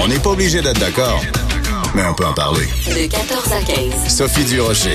[0.00, 1.20] On n'est pas obligé d'être d'accord,
[1.94, 2.66] mais on peut en parler.
[2.86, 4.16] De 14 à 15.
[4.16, 4.94] Sophie Durocher.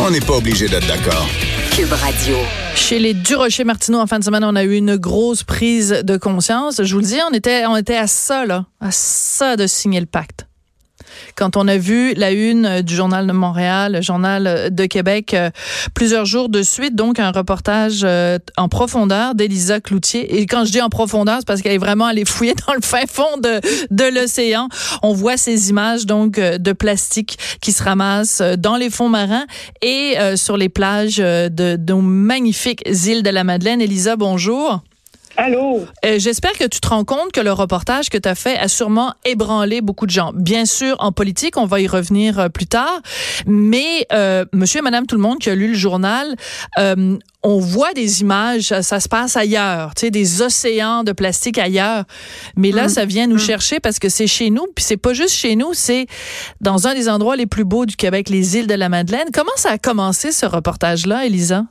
[0.00, 1.26] On n'est pas obligé d'être d'accord.
[1.72, 2.36] Cube Radio.
[2.74, 6.16] Chez les Durocher Martineau, en fin de semaine, on a eu une grosse prise de
[6.16, 6.82] conscience.
[6.82, 10.00] Je vous le dis, on était, on était à ça, là, à ça de signer
[10.00, 10.46] le pacte
[11.36, 15.50] quand on a vu la une du Journal de Montréal, le Journal de Québec, euh,
[15.94, 20.38] plusieurs jours de suite, donc un reportage euh, en profondeur d'Elisa Cloutier.
[20.38, 22.80] Et quand je dis en profondeur, c'est parce qu'elle est vraiment allée fouiller dans le
[22.80, 23.60] fin fond de,
[23.90, 24.68] de l'océan.
[25.02, 29.46] On voit ces images donc euh, de plastique qui se ramassent dans les fonds marins
[29.82, 33.80] et sur les plages de, de nos magnifiques îles de la Madeleine.
[33.80, 34.82] Elisa, bonjour.
[35.36, 35.84] Allô?
[36.04, 38.68] Euh, J'espère que tu te rends compte que le reportage que tu as fait a
[38.68, 40.32] sûrement ébranlé beaucoup de gens.
[40.34, 43.00] Bien sûr, en politique, on va y revenir euh, plus tard,
[43.46, 46.36] mais euh, monsieur et madame tout le monde qui a lu le journal,
[46.78, 51.58] euh, on voit des images, ça, se passe ailleurs, tu sais, des océans de plastique
[51.58, 52.04] ailleurs.
[52.56, 53.38] Mais là, Hum, ça vient nous hum.
[53.40, 56.06] chercher parce que c'est chez nous, puis c'est pas juste chez nous, c'est
[56.60, 59.28] dans un des endroits les plus beaux du Québec, les îles de la Madeleine.
[59.32, 61.64] Comment ça a commencé ce reportage-là, Elisa?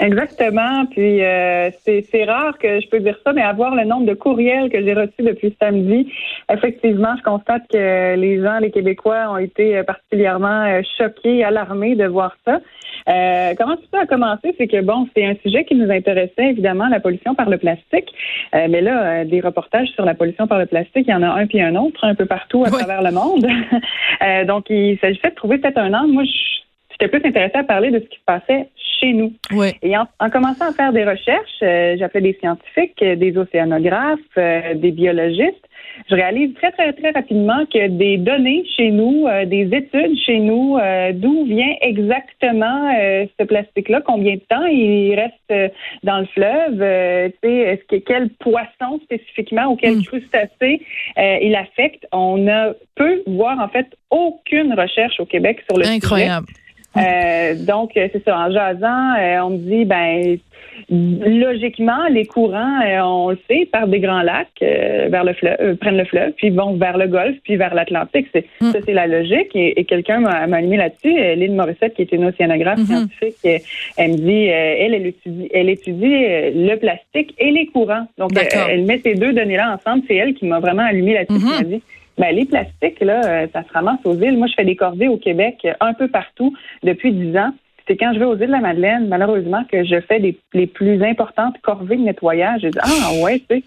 [0.00, 0.86] Exactement.
[0.90, 4.14] Puis euh, c'est c'est rare que je peux dire ça, mais avoir le nombre de
[4.14, 6.12] courriels que j'ai reçus depuis samedi,
[6.52, 11.94] effectivement, je constate que les gens, les Québécois, ont été euh, particulièrement euh, choqués, alarmés
[11.94, 12.60] de voir ça.
[13.06, 14.54] Euh, comment tout ça a commencé?
[14.58, 18.08] C'est que bon, c'est un sujet qui nous intéressait évidemment, la pollution par le plastique.
[18.54, 21.22] Euh, mais là, euh, des reportages sur la pollution par le plastique, il y en
[21.22, 22.78] a un puis un autre, un peu partout à Oui.
[22.78, 23.46] travers le monde.
[24.22, 26.12] Euh, donc, il s'agissait de trouver peut-être un angle.
[26.12, 26.62] Moi, je-
[26.94, 28.68] j'étais plus intéressée à parler de ce qui se passait
[29.00, 29.32] chez nous.
[29.52, 29.72] Oui.
[29.82, 34.18] Et en, en commençant à faire des recherches, euh, j'appelais des scientifiques, euh, des océanographes,
[34.38, 35.64] euh, des biologistes.
[36.10, 40.38] Je réalise très, très, très rapidement que des données chez nous, euh, des études chez
[40.40, 40.76] nous,
[41.14, 42.92] d'où vient exactement
[43.38, 49.66] ce plastique-là, combien de temps il reste dans le fleuve, est-ce que quel poisson spécifiquement
[49.66, 50.02] ou quel Mm.
[50.02, 50.80] crustacé
[51.16, 52.06] il affecte.
[52.12, 56.30] On a peu, voire en fait aucune recherche au Québec sur le sujet.
[56.96, 58.38] Euh, donc, euh, c'est ça.
[58.38, 60.38] En jasant, euh, on me dit, ben,
[60.90, 65.56] logiquement, les courants, euh, on le sait, partent des grands lacs euh, vers le fleuve,
[65.60, 68.28] euh, prennent le fleuve, puis vont vers le Golfe, puis vers l'Atlantique.
[68.32, 68.72] C'est, Mm.
[68.72, 69.54] Ça, c'est la logique.
[69.54, 71.12] Et, et quelqu'un m'a, allumé là-dessus.
[71.12, 72.86] Lynn Morissette, qui est une océanographe Mhm.
[72.86, 73.62] scientifique,
[73.96, 78.06] elle me dit, elle, elle étudie, elle étudie le plastique et les courants.
[78.18, 78.30] Donc,
[78.68, 80.04] elle met ces deux données-là ensemble.
[80.08, 81.44] C'est elle qui m'a vraiment allumé là-dessus.
[81.44, 81.82] M'a dit,
[82.18, 84.38] ben, les plastiques, là, euh, ça se ramasse aux îles.
[84.38, 87.52] Moi, je fais des corvées au Québec, euh, un peu partout, depuis dix ans.
[87.86, 90.66] C'est quand je vais aux îles de la Madeleine, malheureusement, que je fais des, les
[90.66, 92.62] plus importantes corvées de nettoyage.
[92.62, 93.62] Je dis, ah, ouais, tu sais.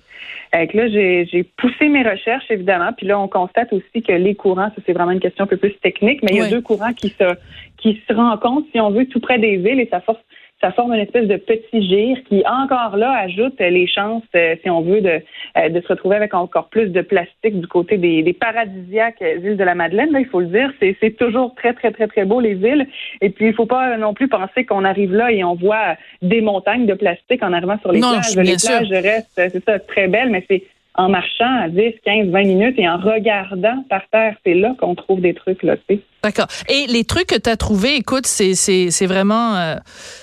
[0.53, 2.91] Fait que là, j'ai j'ai poussé mes recherches, évidemment.
[2.95, 5.57] Puis là, on constate aussi que les courants, ça, c'est vraiment une question un peu
[5.57, 7.35] plus technique, mais il y a deux courants qui se,
[7.77, 10.19] qui se rencontrent, si on veut, tout près des îles et ça force
[10.59, 14.55] ça forme une espèce de petit gire qui, encore là, ajoute euh, les chances, euh,
[14.63, 15.21] si on veut, de,
[15.57, 19.55] euh, de se retrouver avec encore plus de plastique du côté des, des paradisiaques îles
[19.57, 20.11] de la Madeleine.
[20.11, 22.87] Là, il faut le dire, c'est c'est toujours très, très, très, très beau, les îles.
[23.21, 26.41] Et puis, il faut pas non plus penser qu'on arrive là et on voit des
[26.41, 28.35] montagnes de plastique en arrivant sur les Non, plages.
[28.35, 30.63] les plages restent, c'est ça, très belles, mais c'est
[30.97, 34.35] en marchant à 10, 15, 20 minutes et en regardant par terre.
[34.45, 35.99] C'est là qu'on trouve des trucs, là, tu.
[36.23, 36.47] D'accord.
[36.69, 39.55] Et les trucs que tu as trouvés, écoute, c'est, c'est, c'est vraiment...
[39.55, 39.75] Euh,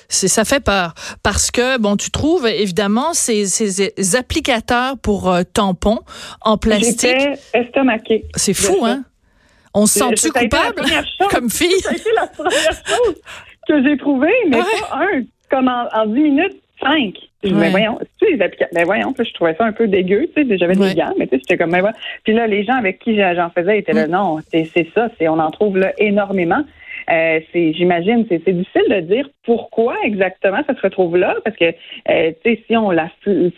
[0.09, 0.95] c'est, ça fait peur.
[1.23, 6.01] Parce que, bon, tu trouves évidemment ces, ces applicateurs pour euh, tampons
[6.43, 7.09] en plastique.
[7.53, 8.25] J'étais.
[8.35, 9.05] C'est fou, hein?
[9.75, 10.83] On se euh, sent-tu coupable
[11.31, 11.81] comme fille?
[11.81, 13.15] C'est la première chose
[13.69, 17.15] que j'ai trouvée, mais pas un, comme en, en 10 minutes, 5.
[17.53, 20.47] Mais voyons, tu les applications, ben mais voyons, je trouvais ça un peu dégueu, tu
[20.47, 21.97] sais, j'avais des gants, mais tu sais, j'étais comme, mais voilà.
[22.25, 24.11] Puis là, les gens avec qui j'en faisais étaient là, mm.
[24.11, 26.63] non, c'est ça, c'est, on en trouve là énormément.
[27.11, 31.67] Euh, c'est, j'imagine, c'est, difficile de dire pourquoi exactement ça se retrouve là, parce que,
[31.67, 33.11] euh, tu sais, si on la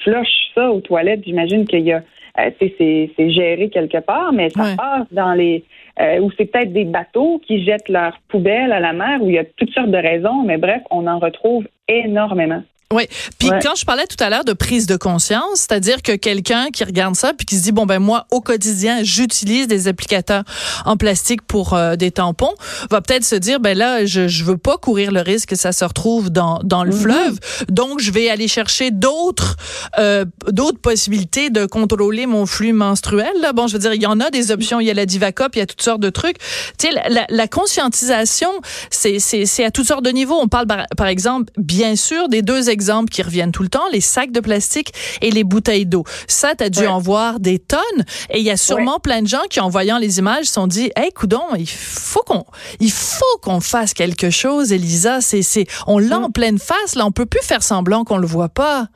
[0.03, 2.03] floche ça aux toilettes, j'imagine qu'il y a,
[2.39, 5.65] euh, c'est, géré quelque part, mais ça passe dans les,
[6.01, 9.37] euh, ou c'est peut-être des bateaux qui jettent leurs poubelles à la mer, où il
[9.37, 12.63] y a toutes sortes de raisons, mais bref, on en retrouve énormément.
[12.93, 13.09] Oui.
[13.41, 13.59] Puis Ouais.
[13.63, 17.17] quand je parlais tout à l'heure de prise de conscience, c'est-à-dire que quelqu'un qui regarde
[17.17, 20.45] ça puis qui se dit bon ben moi au quotidien j'utilise des applicateurs
[20.85, 22.55] en plastique pour euh, des tampons,
[22.91, 25.73] va peut-être se dire ben là je je veux pas courir le risque que ça
[25.73, 27.39] se retrouve dans dans le fleuve,
[27.69, 29.57] donc je vais aller chercher d'autres
[29.99, 33.33] euh, d'autres possibilités de contrôler mon flux menstruel.
[33.41, 33.53] Là.
[33.53, 35.57] Bon, je veux dire il y en a des options, il y a la Divacop,
[35.57, 36.39] il y a toutes sortes de trucs.
[36.79, 38.51] Tu sais la, la, la conscientisation
[38.91, 40.39] c'est c'est c'est à toutes sortes de niveaux.
[40.41, 43.89] On parle par, par exemple bien sûr des deux exemples qui reviennent tout le temps,
[43.93, 44.93] les sacs de plastique
[45.23, 46.05] et les bouteilles d'eau.
[46.29, 46.87] Ça, tu as dû Ouais.
[46.87, 48.05] en voir des tonnes.
[48.31, 50.67] Et il y a sûrement plein de gens qui, en voyant les images, se sont
[50.67, 52.45] dit, hey, coudon, il faut qu'on,
[52.81, 55.21] il faut qu'on fasse quelque chose, Elisa.
[55.23, 57.07] C'est, c'est, on l'a en pleine face, là.
[57.07, 58.89] On peut plus faire semblant qu'on le voit pas.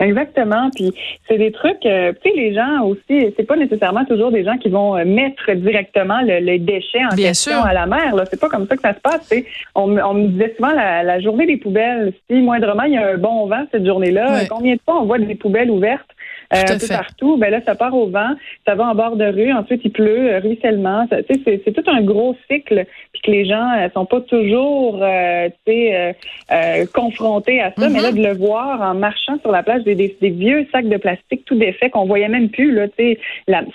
[0.00, 0.70] Exactement.
[0.74, 0.92] Puis
[1.28, 4.56] c'est des trucs, euh, tu sais, les gens aussi, c'est pas nécessairement toujours des gens
[4.58, 7.64] qui vont euh, mettre directement le, les déchets en Bien question sûr.
[7.66, 8.14] à la mer.
[8.14, 9.32] Là, c'est pas comme ça que ça se passe.
[9.74, 12.12] On, on me disait souvent la, la journée des poubelles.
[12.28, 15.18] Si moindrement il y a un bon vent cette journée-là, combien de fois on voit
[15.18, 16.10] des poubelles ouvertes?
[16.54, 16.94] euh, un peu fait.
[16.96, 18.30] partout, ben là, ça part au vent,
[18.66, 21.06] ça va en bord de rue, ensuite il pleut, euh, ruissellement.
[21.10, 22.86] C'est tout un gros cycle,
[23.24, 27.92] que les gens euh, sont pas toujours euh, euh, confrontés à ça, Mhm.
[27.92, 30.88] mais là, de le voir en marchant sur la plage, des, des, des vieux sacs
[30.88, 32.86] de plastique tout défaits qu'on voyait même plus, là,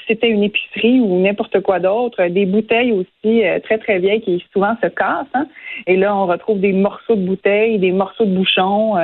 [0.07, 4.43] c'était une épicerie ou n'importe quoi d'autre, des bouteilles aussi euh, très, très vieilles qui
[4.53, 5.47] souvent se cassent, hein.
[5.87, 8.95] et là, on retrouve des morceaux de bouteilles, des morceaux de bouchons,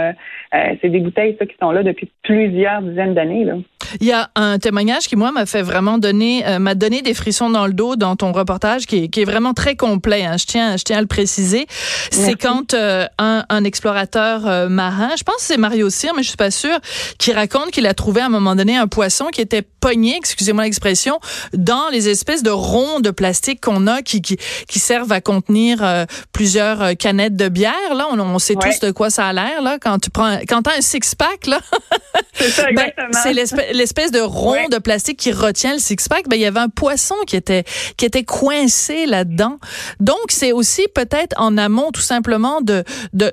[0.81, 3.45] c'est des bouteilles, ça, qui sont là depuis plusieurs dizaines d'années.
[4.01, 7.49] Il y a un témoignage qui, moi, m'a fait vraiment donner, m'a donné des frissons
[7.49, 10.23] dans le dos dans ton reportage, qui est, qui est vraiment très complet.
[10.25, 10.34] hein.
[10.37, 11.67] Je tiens, je tiens à le préciser.
[12.11, 16.23] C'est quand euh, un, un explorateur euh, marin, je pense que c'est Mario Cyr, mais
[16.23, 16.77] je suis pas sûre,
[17.17, 20.63] qui raconte qu'il a trouvé à un moment donné un poisson qui était pogné, excusez-moi
[20.63, 21.19] l'expression,
[21.53, 24.37] dans les espèces de ronds de plastique qu'on a qui, qui,
[24.67, 27.93] qui servent à contenir euh, plusieurs canettes de bière.
[27.93, 28.71] Là, on, on sait Ouais.
[28.79, 29.61] tous de quoi ça a l'air.
[29.61, 31.59] Là, quand tu prends, quand t'as un six pack, là.
[32.33, 32.91] C'est Ben,
[33.73, 34.67] l'espèce, de rond Ouais.
[34.69, 36.27] de plastique qui retient le six-pack.
[36.29, 37.63] Ben, il y avait un poisson qui était,
[37.97, 39.57] qui était coincé là-dedans.
[39.99, 42.83] Donc, c'est aussi peut-être en amont, tout simplement, de,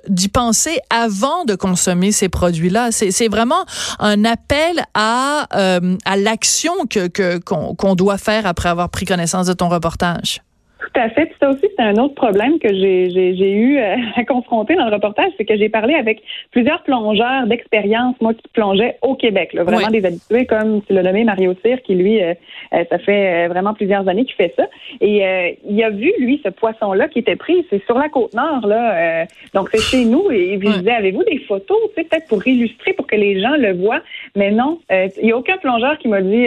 [0.09, 2.93] d'y penser avant de consommer ces produits-là.
[2.93, 3.65] C'est, c'est vraiment
[3.99, 9.53] un appel à, euh, à l'action que, qu'on doit faire après avoir pris connaissance de
[9.53, 10.43] ton reportage.
[10.83, 11.27] Tout à fait.
[11.27, 14.95] Puis ça aussi, c'est un autre problème que j'ai, eu euh, à confronter dans le
[14.95, 19.53] reportage, c'est que j'ai parlé avec plusieurs plongeurs d'expérience, moi, qui plongeaient au Québec.
[19.53, 20.01] Là, vraiment Oui.
[20.01, 22.35] des habitués, comme tu l'as nommé Mario Cyr, qui lui, euh,
[22.75, 24.67] euh, ça fait vraiment plusieurs années qu'il fait ça.
[25.01, 28.35] Et euh, il a vu, lui, ce poisson-là qui était pris, c'est sur la côte
[28.35, 29.23] nord, là.
[29.23, 29.25] euh,
[29.55, 30.31] donc, c'est chez nous.
[30.31, 30.79] Et puis, je Ouais.
[30.81, 34.01] disais, avez-vous des photos, tu sais, peut-être pour illustrer, pour que les gens le voient?
[34.37, 36.47] Mais non, il n'y a aucun plongeur qui m'a dit,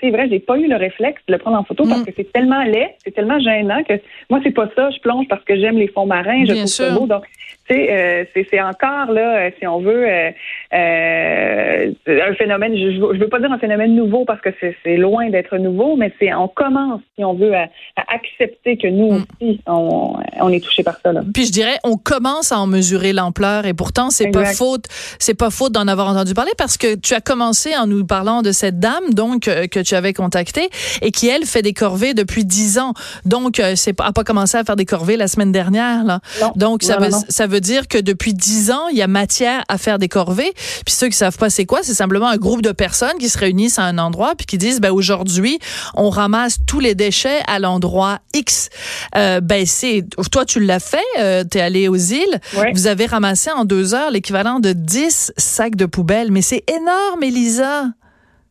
[0.00, 2.04] c'est vrai, j'ai pas eu le réflexe de le prendre en photo parce Mm.
[2.04, 3.94] que c'est tellement laid, c'est tellement gênant que
[4.30, 4.90] moi, c'est pas ça.
[4.90, 7.00] Je plonge parce que j'aime les fonds marins, je trouve ça sûr.
[7.00, 7.06] beau.
[7.06, 7.24] Donc,
[7.70, 10.30] euh, c'est, c'est encore, là, euh, si on veut, euh,
[10.72, 15.28] euh, un phénomène, je, je veux- pas dire un phénomène nouveau parce que c'est, loin
[15.30, 17.64] d'être nouveau, mais c'est on commence, si on veut, à,
[17.96, 19.24] à accepter que nous Mm.
[19.40, 21.12] aussi, on, on est touché par ça.
[21.12, 21.22] Là.
[21.34, 24.84] Puis je dirais, on commence à en mesurer l'ampleur et pourtant c'est pas faute,
[25.18, 28.42] c'est pas faute d'en avoir entendu parler parce que tu as commencé en nous parlant
[28.42, 30.68] de cette dame donc que tu avais contactée
[31.02, 32.92] et qui elle fait des corvées depuis dix ans.
[33.24, 36.20] Donc c'est pas a pas commencé à faire des corvées la semaine dernière là.
[36.40, 36.52] Non.
[36.56, 37.24] Donc ça Non, veut non, non.
[37.36, 40.52] Ça veut dire que depuis dix ans il y a matière à faire des corvées.
[40.86, 43.36] Puis ceux qui savent pas c'est quoi, c'est simplement un groupe de personnes qui se
[43.36, 45.58] réunissent à un endroit puis qui disent ben aujourd'hui
[45.94, 48.70] on ramasse tous les déchets à l'endroit X.
[49.16, 52.72] Euh, ben c'est toi tu l'as fait, euh, t'es allé aux îles, Ouais.
[52.74, 57.22] vous avez ramassé en deux heures l'équivalent de 10 sacs de poubelle, mais c'est énorme,
[57.22, 57.84] Elisa.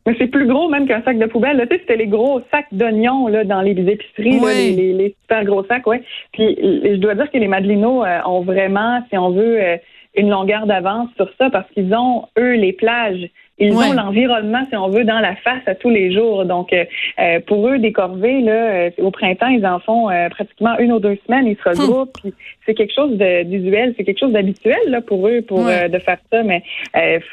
[0.06, 1.56] Mais c'est plus gros même qu'un sac de poubelle.
[1.56, 1.66] là.
[1.66, 5.16] Tu sais, c'était les gros sacs d'oignons là, dans les épiceries, là, les, les- les
[5.22, 6.02] super gros sacs, ouais.
[6.32, 9.76] Puis je dois dire que les Madelinos euh, ont vraiment, si on veut, euh,
[10.16, 13.28] une longueur d'avance sur ça parce qu'ils ont, eux, les plages.
[13.58, 13.86] Ils Ouais.
[13.86, 16.44] ont l'environnement, si on veut, dans la face à tous les jours.
[16.44, 16.84] Donc, euh,
[17.18, 20.92] euh, pour eux, des corvées, là, euh, au printemps, ils en font euh, pratiquement une
[20.92, 21.46] ou deux semaines.
[21.46, 22.12] Ils se regroupent.
[22.22, 22.34] puis
[22.66, 23.12] C'est quelque chose
[23.46, 25.88] d'usuel, c'est quelque chose d'habituel là, pour eux pour Ouais.
[25.88, 26.42] de faire ça.
[26.42, 26.62] Mais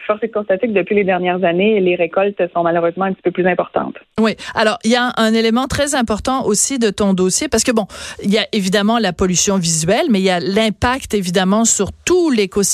[0.08, 3.24] force est de constater que depuis les dernières années, les récoltes sont malheureusement un petit
[3.24, 3.96] peu plus importantes.
[4.22, 4.36] Oui.
[4.56, 7.86] Alors, il y a un élément très important aussi de ton dossier parce que bon,
[8.24, 12.30] il y a évidemment la pollution visuelle, mais il y a l'impact évidemment sur tout
[12.30, 12.73] l'écosystème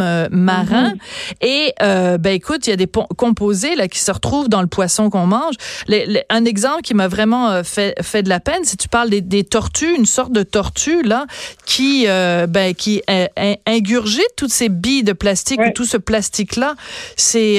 [0.00, 0.94] euh, marin.
[1.40, 4.66] Et euh, ben écoute, il y a des composés là qui se retrouvent dans le
[4.66, 5.54] poisson qu'on mange.
[5.86, 8.88] Les- les- un exemple qui m'a vraiment euh, fait fait de la peine, c'est tu
[8.88, 11.26] parles des, des tortues, une sorte de tortue là
[11.66, 15.68] qui euh, ben qui euh, in- ingurgite toutes ces billes de plastique Ouais.
[15.68, 16.74] ou tout ce plastique là.
[17.16, 17.58] C'est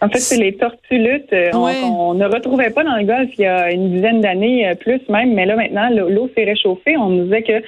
[0.00, 1.72] En fait, c'est les tortulutes euh, on- Ouais.
[1.82, 5.00] qu'on ne retrouvait pas dans le golfe il y a une dizaine d'années, euh, plus
[5.08, 6.96] même, mais là maintenant, l'eau s'est réchauffée.
[6.96, 7.62] On nous disait que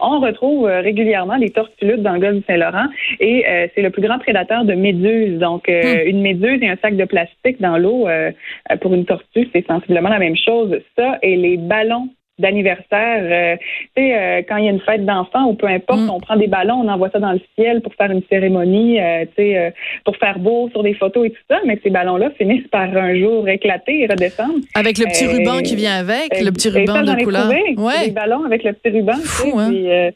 [0.00, 2.86] on retrouve euh, régulièrement des tortulutes dans le golfe du Saint-Laurent
[3.20, 5.38] et euh, c'est le plus grand prédateur de méduses.
[5.38, 8.30] Donc, euh, une méduse et un sac de plastique dans l'eau euh,
[8.72, 10.76] euh, pour une tortue, c'est sensiblement la même chose.
[10.96, 13.56] Ça et les ballons d'anniversaire, euh,
[13.96, 16.10] tu sais, euh, quand il y a une fête d'enfants ou peu importe, Mm.
[16.10, 19.24] on prend des ballons, on envoie ça dans le ciel pour faire une cérémonie, euh,
[19.24, 19.70] tu sais, euh,
[20.04, 23.14] pour faire beau sur des photos et tout ça, mais ces ballons-là finissent par un
[23.18, 24.54] jour éclater et redescendre.
[24.74, 27.42] Avec le petit Euh, ruban qui vient avec, le petit Et ruban ça, de couleur.
[27.48, 28.10] trouvé, Ouais.
[28.10, 29.68] ballons avec le petit ruban, Fou, hein?
[29.70, 30.10] puis, euh,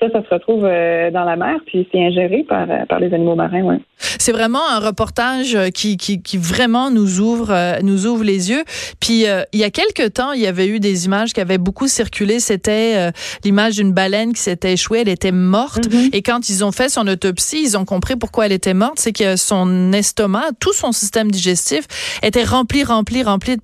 [0.00, 3.12] ça, ça se retrouve euh, dans la mer, puis c'est ingéré par, euh, par les
[3.12, 3.80] animaux marins, ouais.
[4.00, 8.62] C'est vraiment un reportage euh, qui, qui, qui vraiment nous ouvre, nous ouvre les yeux.
[9.00, 11.58] Puis euh, il y a quelques temps, il y avait eu des images qui avaient
[11.58, 12.38] beaucoup circulé.
[12.38, 13.10] C'était euh,
[13.44, 15.00] l'image d'une baleine qui s'était échouée.
[15.00, 15.88] Elle était morte.
[15.88, 16.10] Mm-hmm.
[16.14, 18.98] Et quand ils ont fait son autopsie, ils ont compris pourquoi elle était morte.
[18.98, 21.86] C'est que son estomac, tout son système digestif
[22.22, 23.62] était rempli, rempli, rempli de,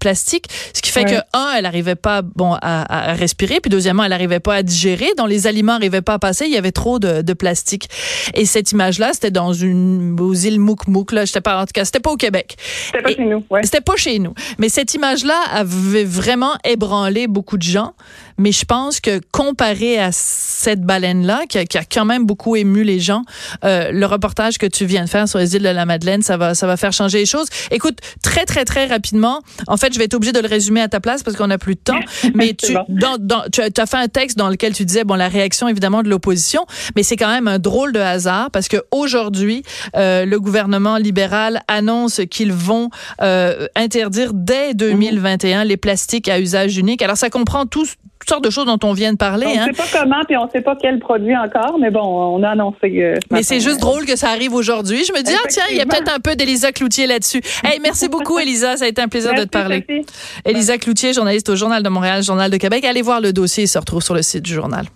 [0.00, 0.46] plastique.
[0.72, 1.12] Ce qui fait Ouais.
[1.12, 3.60] que, un, elle n'arrivait pas bon, à, à respirer.
[3.60, 5.08] Puis deuxièmement, elle n'arrivait pas à digérer.
[5.18, 6.46] Dont les aliments n'arrivaient pas à passer.
[6.46, 7.88] Il y avait trop de, de plastique.
[8.34, 11.12] Et cette image-là, c'était dans une aux îles Mouk-Mouk.
[11.12, 12.56] Là, j'étais pas en tout cas, c'était pas au Québec.
[12.86, 13.60] C'était pas Et- chez nous, ouais.
[13.64, 14.34] C'était pas chez nous.
[14.58, 17.94] Mais cette image-là avait vraiment ébranlé beaucoup de gens.
[18.38, 22.56] Mais je pense que comparé à cette baleine-là, qui, a- qui a quand même beaucoup
[22.56, 23.22] ému les gens,
[23.64, 26.36] euh, le reportage que tu viens de faire sur les îles de la Madeleine, ça
[26.36, 27.48] va, ça va faire changer les choses.
[27.70, 30.88] Écoute, très, très, très rapidement, en fait, je vais être obligée de le résumer à
[30.88, 32.00] ta place parce qu'on n'a plus de temps.
[32.34, 32.84] Mais tu, bon.
[32.88, 35.28] dans, dans, tu as, tu as fait un texte dans lequel tu disais, bon, la
[35.28, 39.62] réaction évidemment de l'opposition, mais c'est quand même un drôle de hasard parce que aujourd'hui,
[39.96, 42.90] euh, le gouvernement libéral annonce qu'ils vont
[43.22, 47.02] euh, interdire dès 2021 les plastiques à usage unique.
[47.02, 47.86] Alors ça comprend tout,
[48.26, 49.46] toutes sortes de choses dont on vient de parler.
[49.46, 49.68] On hein.
[49.68, 52.42] ne sait pas comment, puis on ne sait pas quel produit encore, mais bon, on
[52.42, 52.76] a annoncé.
[52.82, 55.04] euh, ce Mais c'est juste drôle que ça arrive aujourd'hui.
[55.04, 57.40] Je me dis, ah tiens, il y a peut-être un peu d'Elisa Cloutier là-dessus.
[57.62, 58.76] Hey, merci beaucoup, Elisa.
[58.76, 59.84] Ça a été un plaisir de te merci, parler.
[59.88, 60.06] Sophie.
[60.44, 62.84] Elisa Cloutier, journaliste au Journal de Montréal, Journal de Québec.
[62.84, 64.86] Allez voir le dossier, il se retrouve sur le site du journal.